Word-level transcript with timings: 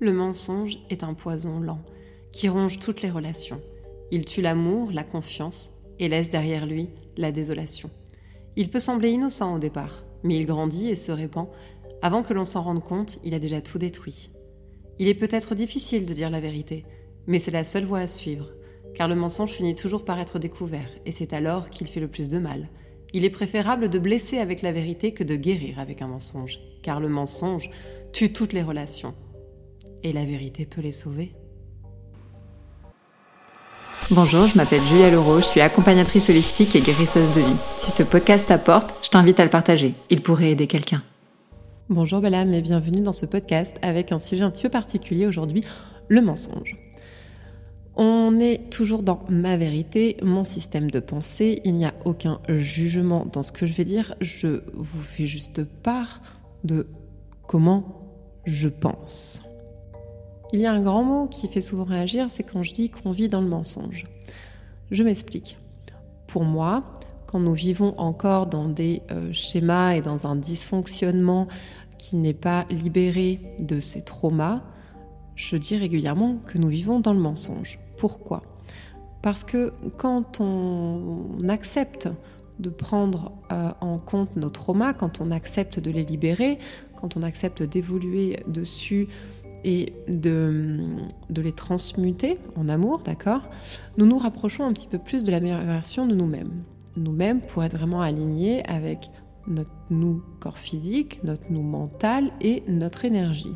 Le 0.00 0.12
mensonge 0.12 0.78
est 0.90 1.02
un 1.02 1.14
poison 1.14 1.58
lent 1.58 1.80
qui 2.30 2.48
ronge 2.48 2.78
toutes 2.78 3.02
les 3.02 3.10
relations. 3.10 3.60
Il 4.12 4.24
tue 4.24 4.42
l'amour, 4.42 4.92
la 4.92 5.02
confiance 5.02 5.70
et 5.98 6.08
laisse 6.08 6.30
derrière 6.30 6.66
lui 6.66 6.88
la 7.16 7.32
désolation. 7.32 7.90
Il 8.54 8.70
peut 8.70 8.78
sembler 8.78 9.10
innocent 9.10 9.52
au 9.52 9.58
départ, 9.58 10.04
mais 10.22 10.36
il 10.36 10.46
grandit 10.46 10.88
et 10.88 10.94
se 10.94 11.10
répand. 11.10 11.48
Avant 12.00 12.22
que 12.22 12.32
l'on 12.32 12.44
s'en 12.44 12.62
rende 12.62 12.84
compte, 12.84 13.18
il 13.24 13.34
a 13.34 13.40
déjà 13.40 13.60
tout 13.60 13.78
détruit. 13.78 14.30
Il 15.00 15.08
est 15.08 15.14
peut-être 15.14 15.56
difficile 15.56 16.06
de 16.06 16.14
dire 16.14 16.30
la 16.30 16.40
vérité, 16.40 16.84
mais 17.26 17.40
c'est 17.40 17.50
la 17.50 17.64
seule 17.64 17.84
voie 17.84 17.98
à 17.98 18.06
suivre, 18.06 18.52
car 18.94 19.08
le 19.08 19.16
mensonge 19.16 19.50
finit 19.50 19.74
toujours 19.74 20.04
par 20.04 20.20
être 20.20 20.38
découvert, 20.38 20.90
et 21.06 21.12
c'est 21.12 21.32
alors 21.32 21.70
qu'il 21.70 21.88
fait 21.88 22.00
le 22.00 22.08
plus 22.08 22.28
de 22.28 22.38
mal. 22.38 22.68
Il 23.12 23.24
est 23.24 23.30
préférable 23.30 23.88
de 23.88 23.98
blesser 23.98 24.38
avec 24.38 24.62
la 24.62 24.70
vérité 24.70 25.12
que 25.12 25.24
de 25.24 25.34
guérir 25.34 25.80
avec 25.80 26.02
un 26.02 26.08
mensonge, 26.08 26.60
car 26.82 27.00
le 27.00 27.08
mensonge 27.08 27.68
tue 28.12 28.32
toutes 28.32 28.52
les 28.52 28.62
relations. 28.62 29.14
Et 30.02 30.12
la 30.12 30.24
vérité 30.24 30.66
peut 30.66 30.80
les 30.80 30.92
sauver. 30.92 31.32
Bonjour, 34.10 34.46
je 34.46 34.56
m'appelle 34.56 34.82
Julia 34.84 35.10
Leroux, 35.10 35.40
je 35.40 35.46
suis 35.46 35.60
accompagnatrice 35.60 36.30
holistique 36.30 36.74
et 36.74 36.80
guérisseuse 36.80 37.30
de 37.30 37.40
vie. 37.40 37.56
Si 37.76 37.90
ce 37.90 38.02
podcast 38.02 38.48
t'apporte, 38.48 38.96
je 39.04 39.10
t'invite 39.10 39.38
à 39.38 39.44
le 39.44 39.50
partager. 39.50 39.94
Il 40.08 40.22
pourrait 40.22 40.52
aider 40.52 40.66
quelqu'un. 40.66 41.02
Bonjour 41.90 42.24
âme 42.24 42.54
et 42.54 42.62
bienvenue 42.62 43.02
dans 43.02 43.12
ce 43.12 43.26
podcast 43.26 43.76
avec 43.82 44.10
un 44.12 44.18
sujet 44.18 44.44
un 44.44 44.50
petit 44.50 44.62
peu 44.62 44.70
particulier 44.70 45.26
aujourd'hui, 45.26 45.62
le 46.08 46.22
mensonge. 46.22 46.76
On 47.96 48.38
est 48.38 48.70
toujours 48.70 49.02
dans 49.02 49.24
ma 49.28 49.56
vérité, 49.56 50.16
mon 50.22 50.44
système 50.44 50.90
de 50.90 51.00
pensée. 51.00 51.60
Il 51.64 51.74
n'y 51.74 51.84
a 51.84 51.94
aucun 52.04 52.40
jugement 52.48 53.26
dans 53.26 53.42
ce 53.42 53.52
que 53.52 53.66
je 53.66 53.74
vais 53.74 53.84
dire. 53.84 54.14
Je 54.20 54.62
vous 54.72 55.02
fais 55.02 55.26
juste 55.26 55.64
part 55.64 56.22
de 56.62 56.86
comment 57.46 58.06
je 58.46 58.68
pense. 58.68 59.42
Il 60.52 60.60
y 60.60 60.66
a 60.66 60.72
un 60.72 60.80
grand 60.80 61.04
mot 61.04 61.26
qui 61.26 61.46
fait 61.46 61.60
souvent 61.60 61.84
réagir, 61.84 62.26
c'est 62.30 62.42
quand 62.42 62.62
je 62.62 62.72
dis 62.72 62.88
qu'on 62.88 63.10
vit 63.10 63.28
dans 63.28 63.42
le 63.42 63.48
mensonge. 63.48 64.04
Je 64.90 65.02
m'explique. 65.02 65.58
Pour 66.26 66.44
moi, 66.44 66.84
quand 67.26 67.38
nous 67.38 67.52
vivons 67.52 67.94
encore 67.98 68.46
dans 68.46 68.66
des 68.66 69.02
euh, 69.10 69.30
schémas 69.32 69.92
et 69.92 70.00
dans 70.00 70.26
un 70.26 70.36
dysfonctionnement 70.36 71.48
qui 71.98 72.16
n'est 72.16 72.32
pas 72.32 72.64
libéré 72.70 73.40
de 73.60 73.78
ces 73.80 74.02
traumas, 74.02 74.62
je 75.34 75.56
dis 75.56 75.76
régulièrement 75.76 76.36
que 76.46 76.56
nous 76.56 76.68
vivons 76.68 77.00
dans 77.00 77.12
le 77.12 77.20
mensonge. 77.20 77.78
Pourquoi? 77.98 78.42
Parce 79.20 79.44
que 79.44 79.74
quand 79.98 80.40
on 80.40 81.48
accepte 81.48 82.08
de 82.58 82.70
prendre 82.70 83.32
euh, 83.52 83.70
en 83.82 83.98
compte 83.98 84.34
nos 84.36 84.50
traumas, 84.50 84.94
quand 84.94 85.20
on 85.20 85.30
accepte 85.30 85.78
de 85.78 85.90
les 85.90 86.04
libérer, 86.04 86.58
quand 86.96 87.18
on 87.18 87.22
accepte 87.22 87.62
d'évoluer 87.62 88.40
dessus 88.46 89.08
et 89.64 89.92
de, 90.08 90.78
les 91.36 91.52
transmuter 91.52 92.38
en 92.56 92.68
amour, 92.68 93.00
d'accord 93.00 93.42
Nous 93.96 94.06
nous 94.06 94.18
rapprochons 94.18 94.64
un 94.64 94.72
petit 94.72 94.88
peu 94.88 94.98
plus 94.98 95.24
de 95.24 95.30
la 95.30 95.40
meilleure 95.40 95.64
version 95.64 96.06
de 96.06 96.14
nous-mêmes. 96.14 96.62
Nous-mêmes 96.96 97.40
pour 97.40 97.64
être 97.64 97.76
vraiment 97.76 98.00
alignés 98.00 98.64
avec 98.68 99.10
notre 99.46 99.70
nous 99.90 100.22
corps 100.40 100.58
physique, 100.58 101.20
notre 101.24 101.50
nous 101.50 101.62
mental 101.62 102.30
et 102.40 102.62
notre 102.68 103.04
énergie 103.04 103.54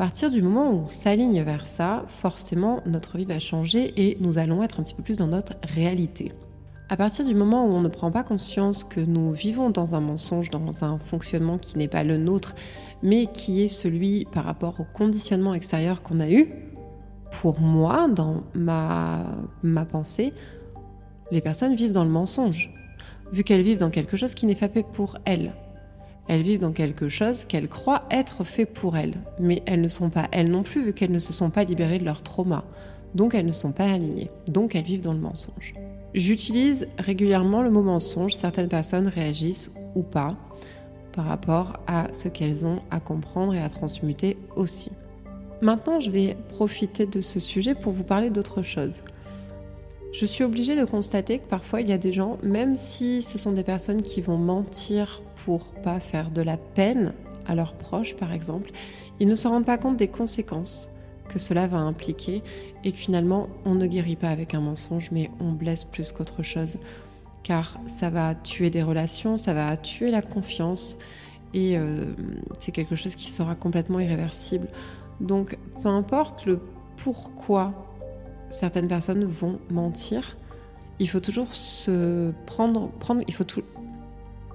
partir 0.00 0.30
du 0.30 0.40
moment 0.40 0.70
où 0.70 0.76
on 0.76 0.86
s'aligne 0.86 1.42
vers 1.42 1.66
ça, 1.66 2.04
forcément 2.06 2.80
notre 2.86 3.18
vie 3.18 3.26
va 3.26 3.38
changer 3.38 3.92
et 3.98 4.16
nous 4.18 4.38
allons 4.38 4.62
être 4.62 4.80
un 4.80 4.82
petit 4.82 4.94
peu 4.94 5.02
plus 5.02 5.18
dans 5.18 5.26
notre 5.26 5.52
réalité. 5.62 6.32
À 6.92 6.96
partir 6.96 7.24
du 7.24 7.36
moment 7.36 7.66
où 7.66 7.68
on 7.68 7.82
ne 7.82 7.88
prend 7.88 8.10
pas 8.10 8.24
conscience 8.24 8.82
que 8.82 8.98
nous 8.98 9.30
vivons 9.30 9.70
dans 9.70 9.94
un 9.94 10.00
mensonge, 10.00 10.50
dans 10.50 10.82
un 10.82 10.98
fonctionnement 10.98 11.56
qui 11.56 11.78
n'est 11.78 11.86
pas 11.86 12.02
le 12.02 12.16
nôtre, 12.16 12.56
mais 13.00 13.26
qui 13.26 13.62
est 13.62 13.68
celui 13.68 14.24
par 14.32 14.44
rapport 14.44 14.80
au 14.80 14.84
conditionnement 14.92 15.54
extérieur 15.54 16.02
qu'on 16.02 16.18
a 16.18 16.28
eu, 16.28 16.52
pour 17.30 17.60
moi, 17.60 18.08
dans 18.08 18.42
ma, 18.54 19.24
ma 19.62 19.84
pensée, 19.84 20.32
les 21.30 21.40
personnes 21.40 21.76
vivent 21.76 21.92
dans 21.92 22.02
le 22.02 22.10
mensonge, 22.10 22.74
vu 23.30 23.44
qu'elles 23.44 23.62
vivent 23.62 23.78
dans 23.78 23.90
quelque 23.90 24.16
chose 24.16 24.34
qui 24.34 24.46
n'est 24.46 24.56
pas 24.56 24.68
fait 24.68 24.84
pour 24.84 25.16
elles. 25.26 25.52
Elles 26.26 26.42
vivent 26.42 26.60
dans 26.60 26.72
quelque 26.72 27.08
chose 27.08 27.44
qu'elles 27.44 27.68
croient 27.68 28.02
être 28.10 28.42
fait 28.42 28.66
pour 28.66 28.96
elles, 28.96 29.14
mais 29.38 29.62
elles 29.64 29.80
ne 29.80 29.86
sont 29.86 30.10
pas 30.10 30.26
elles 30.32 30.50
non 30.50 30.64
plus 30.64 30.86
vu 30.86 30.92
qu'elles 30.92 31.12
ne 31.12 31.20
se 31.20 31.32
sont 31.32 31.50
pas 31.50 31.62
libérées 31.62 32.00
de 32.00 32.04
leur 32.04 32.24
trauma. 32.24 32.64
Donc 33.14 33.32
elles 33.36 33.46
ne 33.46 33.52
sont 33.52 33.70
pas 33.70 33.92
alignées, 33.92 34.32
donc 34.48 34.74
elles 34.74 34.82
vivent 34.82 35.02
dans 35.02 35.12
le 35.12 35.20
mensonge. 35.20 35.74
J'utilise 36.14 36.88
régulièrement 36.98 37.62
le 37.62 37.70
mot 37.70 37.82
mensonge, 37.82 38.34
certaines 38.34 38.68
personnes 38.68 39.06
réagissent 39.06 39.70
ou 39.94 40.02
pas 40.02 40.36
par 41.12 41.24
rapport 41.24 41.78
à 41.86 42.12
ce 42.12 42.28
qu'elles 42.28 42.66
ont 42.66 42.78
à 42.90 43.00
comprendre 43.00 43.54
et 43.54 43.60
à 43.60 43.68
transmuter 43.68 44.36
aussi. 44.56 44.90
Maintenant, 45.60 46.00
je 46.00 46.10
vais 46.10 46.36
profiter 46.48 47.06
de 47.06 47.20
ce 47.20 47.38
sujet 47.38 47.74
pour 47.74 47.92
vous 47.92 48.04
parler 48.04 48.30
d'autre 48.30 48.62
chose. 48.62 49.02
Je 50.12 50.26
suis 50.26 50.42
obligée 50.42 50.74
de 50.74 50.84
constater 50.84 51.38
que 51.38 51.46
parfois 51.46 51.80
il 51.80 51.88
y 51.88 51.92
a 51.92 51.98
des 51.98 52.12
gens, 52.12 52.38
même 52.42 52.74
si 52.74 53.22
ce 53.22 53.38
sont 53.38 53.52
des 53.52 53.62
personnes 53.62 54.02
qui 54.02 54.20
vont 54.20 54.38
mentir 54.38 55.22
pour 55.44 55.66
pas 55.82 56.00
faire 56.00 56.30
de 56.30 56.42
la 56.42 56.56
peine 56.56 57.12
à 57.46 57.54
leurs 57.54 57.74
proches 57.74 58.16
par 58.16 58.32
exemple, 58.32 58.70
ils 59.20 59.28
ne 59.28 59.34
se 59.34 59.46
rendent 59.46 59.66
pas 59.66 59.78
compte 59.78 59.96
des 59.96 60.08
conséquences 60.08 60.90
que 61.32 61.38
cela 61.38 61.66
va 61.66 61.78
impliquer 61.78 62.42
et 62.84 62.92
que 62.92 62.98
finalement 62.98 63.48
on 63.64 63.74
ne 63.74 63.86
guérit 63.86 64.16
pas 64.16 64.30
avec 64.30 64.54
un 64.54 64.60
mensonge 64.60 65.10
mais 65.12 65.30
on 65.40 65.52
blesse 65.52 65.84
plus 65.84 66.12
qu'autre 66.12 66.42
chose 66.42 66.78
car 67.42 67.78
ça 67.86 68.10
va 68.10 68.34
tuer 68.34 68.70
des 68.70 68.82
relations, 68.82 69.36
ça 69.36 69.54
va 69.54 69.76
tuer 69.76 70.10
la 70.10 70.22
confiance 70.22 70.98
et 71.54 71.78
euh, 71.78 72.04
c'est 72.58 72.72
quelque 72.72 72.94
chose 72.94 73.14
qui 73.14 73.32
sera 73.32 73.54
complètement 73.54 74.00
irréversible. 74.00 74.68
Donc 75.20 75.58
peu 75.82 75.88
importe 75.88 76.46
le 76.46 76.60
pourquoi 76.96 77.72
certaines 78.50 78.88
personnes 78.88 79.24
vont 79.24 79.58
mentir, 79.70 80.36
il 80.98 81.08
faut 81.08 81.20
toujours 81.20 81.54
se 81.54 82.32
prendre, 82.46 82.90
prendre 82.98 83.22
il 83.26 83.34
faut 83.34 83.44
tout, 83.44 83.62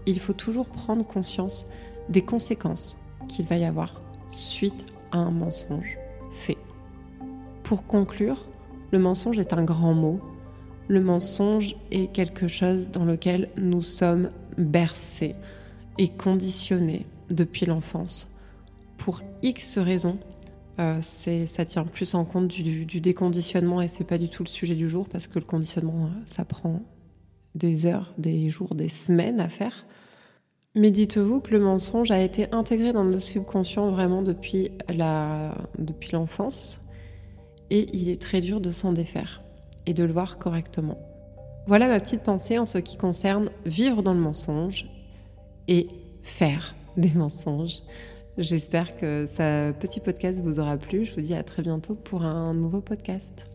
il 0.05 0.19
faut 0.19 0.33
toujours 0.33 0.67
prendre 0.67 1.05
conscience 1.05 1.65
des 2.09 2.21
conséquences 2.21 2.97
qu'il 3.27 3.47
va 3.47 3.57
y 3.57 3.65
avoir 3.65 4.01
suite 4.31 4.85
à 5.11 5.17
un 5.17 5.31
mensonge 5.31 5.97
fait. 6.31 6.57
Pour 7.65 7.87
conclure, 7.87 8.47
le 8.91 8.99
mensonge 8.99 9.39
est 9.39 9.51
un 9.51 9.63
grand 9.63 9.95
mot. 9.95 10.19
Le 10.87 11.01
mensonge 11.01 11.75
est 11.89 12.11
quelque 12.11 12.47
chose 12.47 12.89
dans 12.89 13.05
lequel 13.05 13.49
nous 13.57 13.81
sommes 13.81 14.29
bercés 14.55 15.33
et 15.97 16.09
conditionnés 16.09 17.07
depuis 17.31 17.65
l'enfance. 17.65 18.31
Pour 18.99 19.23
X 19.41 19.79
raisons, 19.79 20.19
euh, 20.79 21.01
ça 21.01 21.65
tient 21.65 21.85
plus 21.85 22.13
en 22.13 22.23
compte 22.23 22.49
du, 22.49 23.01
déconditionnement 23.01 23.81
et 23.81 23.87
c'est 23.87 24.03
pas 24.03 24.19
du 24.19 24.29
tout 24.29 24.43
le 24.43 24.49
sujet 24.49 24.75
du 24.75 24.87
jour 24.87 25.09
parce 25.09 25.27
que 25.27 25.39
le 25.39 25.45
conditionnement, 25.45 26.11
ça 26.27 26.45
prend 26.45 26.83
des 27.55 27.87
heures, 27.87 28.13
des 28.19 28.47
jours, 28.51 28.75
des 28.75 28.89
semaines 28.89 29.39
à 29.39 29.49
faire. 29.49 29.87
Mais 30.75 30.91
dites-vous 30.91 31.39
que 31.39 31.49
le 31.49 31.59
mensonge 31.59 32.11
a 32.11 32.21
été 32.21 32.45
intégré 32.51 32.93
dans 32.93 33.05
notre 33.05 33.23
subconscient 33.23 33.89
vraiment 33.89 34.21
depuis 34.21 34.69
l'enfance 36.13 36.84
et 37.69 37.87
il 37.93 38.09
est 38.09 38.21
très 38.21 38.41
dur 38.41 38.61
de 38.61 38.71
s'en 38.71 38.93
défaire 38.93 39.41
et 39.85 39.93
de 39.93 40.03
le 40.03 40.13
voir 40.13 40.37
correctement. 40.37 40.97
Voilà 41.67 41.87
ma 41.87 41.99
petite 41.99 42.21
pensée 42.21 42.59
en 42.59 42.65
ce 42.65 42.77
qui 42.77 42.97
concerne 42.97 43.49
vivre 43.65 44.03
dans 44.03 44.13
le 44.13 44.19
mensonge 44.19 44.85
et 45.67 45.87
faire 46.21 46.75
des 46.97 47.11
mensonges. 47.11 47.81
J'espère 48.37 48.97
que 48.97 49.25
ce 49.25 49.71
petit 49.71 49.99
podcast 49.99 50.39
vous 50.43 50.59
aura 50.59 50.77
plu. 50.77 51.05
Je 51.05 51.15
vous 51.15 51.21
dis 51.21 51.33
à 51.33 51.43
très 51.43 51.61
bientôt 51.61 51.95
pour 51.95 52.23
un 52.23 52.53
nouveau 52.53 52.81
podcast. 52.81 53.47